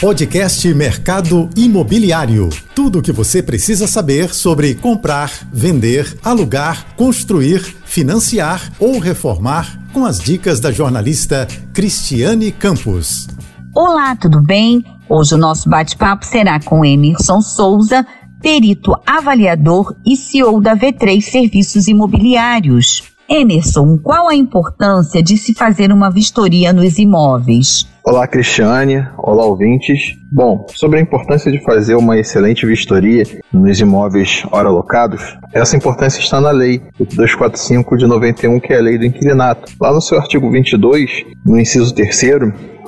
Podcast 0.00 0.74
Mercado 0.74 1.48
Imobiliário. 1.56 2.50
Tudo 2.74 2.98
o 2.98 3.02
que 3.02 3.10
você 3.10 3.42
precisa 3.42 3.86
saber 3.86 4.34
sobre 4.34 4.74
comprar, 4.74 5.32
vender, 5.50 6.18
alugar, 6.22 6.94
construir, 6.96 7.60
financiar 7.86 8.70
ou 8.78 8.98
reformar 8.98 9.80
com 9.94 10.04
as 10.04 10.18
dicas 10.18 10.60
da 10.60 10.70
jornalista 10.70 11.48
Cristiane 11.72 12.52
Campos. 12.52 13.26
Olá, 13.74 14.14
tudo 14.14 14.42
bem? 14.42 14.84
Hoje 15.08 15.34
o 15.34 15.38
nosso 15.38 15.66
bate-papo 15.70 16.26
será 16.26 16.60
com 16.60 16.84
Emerson 16.84 17.40
Souza, 17.40 18.06
perito 18.42 18.94
avaliador 19.06 19.96
e 20.04 20.14
CEO 20.14 20.60
da 20.60 20.76
V3 20.76 21.22
Serviços 21.22 21.88
Imobiliários. 21.88 23.15
Emerson, 23.28 23.98
qual 23.98 24.28
a 24.28 24.34
importância 24.34 25.22
de 25.22 25.36
se 25.36 25.52
fazer 25.52 25.92
uma 25.92 26.10
vistoria 26.10 26.72
nos 26.72 26.96
imóveis? 26.98 27.86
Olá, 28.04 28.24
Cristiane. 28.28 29.04
Olá, 29.18 29.44
ouvintes. 29.44 30.16
Bom, 30.30 30.64
sobre 30.70 31.00
a 31.00 31.02
importância 31.02 31.50
de 31.50 31.60
fazer 31.64 31.96
uma 31.96 32.16
excelente 32.16 32.64
vistoria 32.64 33.24
nos 33.52 33.80
imóveis 33.80 34.44
ora 34.52 34.68
alocados, 34.68 35.36
essa 35.52 35.76
importância 35.76 36.20
está 36.20 36.40
na 36.40 36.52
lei 36.52 36.80
245 37.00 37.96
de 37.96 38.06
91, 38.06 38.60
que 38.60 38.72
é 38.72 38.78
a 38.78 38.82
lei 38.82 38.96
do 38.96 39.06
inquilinato. 39.06 39.72
Lá 39.80 39.92
no 39.92 40.00
seu 40.00 40.18
artigo 40.18 40.48
22, 40.48 41.24
no 41.44 41.58
inciso 41.58 41.92
3 41.92 42.16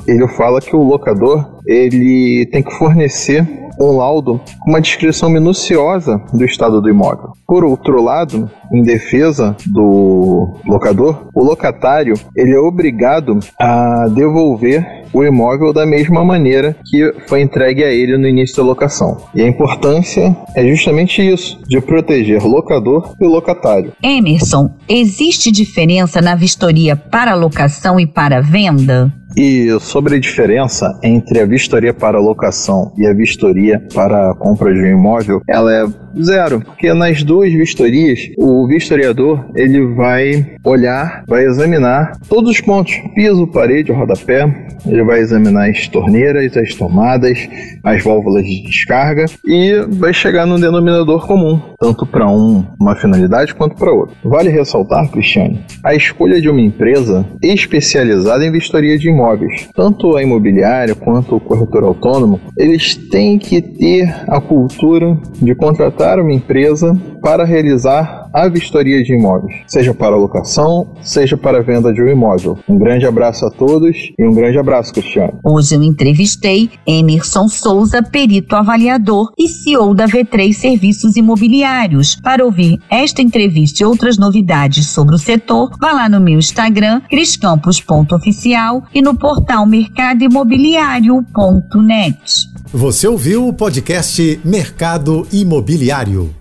ele 0.06 0.26
fala 0.28 0.60
que 0.60 0.74
o 0.74 0.82
locador 0.82 1.58
ele 1.66 2.46
tem 2.50 2.62
que 2.62 2.74
fornecer 2.74 3.46
um 3.80 3.96
laudo 3.96 4.40
com 4.60 4.70
uma 4.70 4.80
descrição 4.80 5.30
minuciosa 5.30 6.20
do 6.32 6.44
estado 6.44 6.80
do 6.80 6.88
imóvel. 6.88 7.32
Por 7.46 7.64
outro 7.64 8.02
lado, 8.02 8.50
em 8.72 8.82
defesa 8.82 9.56
do 9.66 10.56
locador, 10.66 11.28
o 11.34 11.44
locatário 11.44 12.14
ele 12.36 12.54
é 12.54 12.58
obrigado 12.58 13.38
a 13.58 14.06
devolver 14.08 14.98
o 15.12 15.24
imóvel 15.24 15.72
da 15.72 15.86
mesma 15.86 16.24
maneira 16.24 16.76
que 16.84 17.14
foi 17.26 17.40
entregue 17.40 17.82
a 17.82 17.90
ele 17.90 18.18
no 18.18 18.28
início 18.28 18.56
da 18.56 18.62
locação. 18.62 19.16
E 19.34 19.42
a 19.42 19.48
importância 19.48 20.36
é 20.54 20.66
justamente 20.66 21.22
isso, 21.22 21.58
de 21.66 21.80
proteger 21.80 22.44
locador 22.44 23.14
e 23.20 23.24
locatário. 23.24 23.92
Emerson, 24.02 24.70
existe 24.88 25.50
diferença 25.50 26.20
na 26.20 26.34
vistoria 26.34 26.96
para 26.96 27.34
locação 27.34 27.98
e 27.98 28.06
para 28.06 28.42
venda? 28.42 29.12
E 29.38 29.78
sobre 29.78 30.16
a 30.16 30.18
diferença 30.18 30.98
entre 31.00 31.40
a 31.40 31.46
vistoria 31.46 31.94
para 31.94 32.18
locação 32.18 32.92
e 32.98 33.06
a 33.06 33.14
vistoria 33.14 33.80
para 33.94 34.34
compra 34.34 34.74
de 34.74 34.80
um 34.80 34.86
imóvel, 34.86 35.40
ela 35.48 35.72
é 35.72 35.86
zero, 36.20 36.60
porque 36.60 36.92
nas 36.92 37.22
duas 37.22 37.52
vistorias, 37.52 38.20
o 38.38 38.66
vistoriador 38.66 39.44
ele 39.54 39.86
vai 39.94 40.56
olhar, 40.64 41.24
vai 41.26 41.44
examinar 41.44 42.12
todos 42.28 42.50
os 42.50 42.60
pontos, 42.60 42.94
piso, 43.14 43.46
parede, 43.46 43.92
rodapé, 43.92 44.68
ele 44.86 45.02
vai 45.02 45.20
examinar 45.20 45.68
as 45.70 45.88
torneiras, 45.88 46.56
as 46.56 46.74
tomadas, 46.74 47.48
as 47.82 48.02
válvulas 48.02 48.44
de 48.44 48.62
descarga 48.62 49.26
e 49.44 49.84
vai 49.88 50.12
chegar 50.12 50.46
no 50.46 50.58
denominador 50.58 51.26
comum, 51.26 51.60
tanto 51.78 52.06
para 52.06 52.28
um, 52.28 52.64
uma 52.80 52.94
finalidade 52.94 53.54
quanto 53.54 53.76
para 53.76 53.92
outra. 53.92 54.16
Vale 54.24 54.50
ressaltar, 54.50 55.08
Cristiane, 55.10 55.60
a 55.84 55.94
escolha 55.94 56.40
de 56.40 56.48
uma 56.48 56.60
empresa 56.60 57.24
especializada 57.42 58.44
em 58.44 58.52
vistoria 58.52 58.98
de 58.98 59.08
imóveis, 59.08 59.68
tanto 59.74 60.16
a 60.16 60.22
imobiliária 60.22 60.94
quanto 60.94 61.36
o 61.36 61.40
corretor 61.40 61.84
autônomo, 61.84 62.40
eles 62.56 62.94
têm 62.96 63.38
que 63.38 63.60
ter 63.60 64.08
a 64.26 64.40
cultura 64.40 65.16
de 65.40 65.54
contratar 65.98 66.20
uma 66.20 66.32
empresa 66.32 66.96
para 67.20 67.44
realizar 67.44 68.30
a 68.32 68.48
vistoria 68.48 69.02
de 69.02 69.14
imóveis, 69.14 69.62
seja 69.66 69.92
para 69.92 70.14
locação, 70.14 70.94
seja 71.02 71.36
para 71.36 71.60
venda 71.60 71.92
de 71.92 72.00
um 72.00 72.08
imóvel. 72.08 72.56
Um 72.68 72.78
grande 72.78 73.04
abraço 73.04 73.44
a 73.44 73.50
todos 73.50 73.96
e 74.16 74.24
um 74.24 74.32
grande 74.32 74.56
abraço, 74.58 74.92
Cristiano. 74.92 75.40
Hoje 75.42 75.74
eu 75.74 75.82
entrevistei 75.82 76.70
Emerson 76.86 77.48
Souza, 77.48 78.00
perito 78.02 78.54
avaliador 78.54 79.32
e 79.36 79.48
CEO 79.48 79.92
da 79.92 80.06
V3 80.06 80.52
Serviços 80.52 81.16
Imobiliários. 81.16 82.14
Para 82.22 82.44
ouvir 82.44 82.78
esta 82.88 83.20
entrevista 83.20 83.82
e 83.82 83.86
outras 83.86 84.16
novidades 84.16 84.86
sobre 84.88 85.16
o 85.16 85.18
setor, 85.18 85.72
vá 85.80 85.92
lá 85.92 86.08
no 86.08 86.20
meu 86.20 86.38
Instagram, 86.38 87.00
criscampos.oficial 87.10 88.84
e 88.94 89.02
no 89.02 89.18
portal 89.18 89.66
mercadoimobiliário.net. 89.66 92.57
Você 92.72 93.08
ouviu 93.08 93.48
o 93.48 93.52
podcast 93.52 94.38
Mercado 94.44 95.26
Imobiliário. 95.32 96.37